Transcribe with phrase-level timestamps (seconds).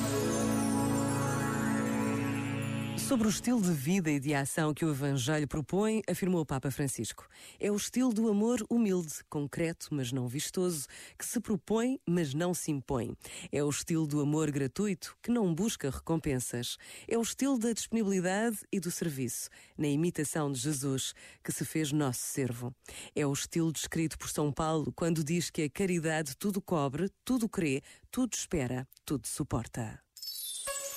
[0.00, 0.27] Thank you.
[3.08, 6.70] Sobre o estilo de vida e de ação que o Evangelho propõe, afirmou o Papa
[6.70, 7.26] Francisco.
[7.58, 10.86] É o estilo do amor humilde, concreto, mas não vistoso,
[11.18, 13.16] que se propõe, mas não se impõe.
[13.50, 16.76] É o estilo do amor gratuito, que não busca recompensas.
[17.08, 21.90] É o estilo da disponibilidade e do serviço, na imitação de Jesus, que se fez
[21.90, 22.74] nosso servo.
[23.16, 27.48] É o estilo descrito por São Paulo quando diz que a caridade tudo cobre, tudo
[27.48, 29.98] crê, tudo espera, tudo suporta.